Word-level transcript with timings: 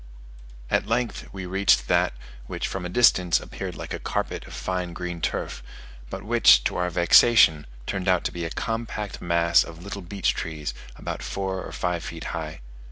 At 0.71 0.87
length 0.87 1.27
we 1.31 1.45
reached 1.45 1.87
that 1.87 2.13
which 2.47 2.67
from 2.67 2.87
a 2.87 2.89
distance 2.89 3.39
appeared 3.39 3.75
like 3.75 3.93
a 3.93 3.99
carpet 3.99 4.47
of 4.47 4.53
fine 4.55 4.93
green 4.93 5.21
turf, 5.21 5.61
but 6.09 6.23
which, 6.23 6.63
to 6.63 6.75
our 6.77 6.89
vexation, 6.89 7.67
turned 7.85 8.07
out 8.07 8.23
to 8.23 8.31
be 8.31 8.43
a 8.43 8.49
compact 8.49 9.21
mass 9.21 9.63
of 9.63 9.83
little 9.83 10.01
beech 10.01 10.33
trees 10.33 10.73
about 10.95 11.21
four 11.21 11.61
or 11.63 11.71
five 11.71 12.03
feet 12.03 12.23
high. 12.33 12.61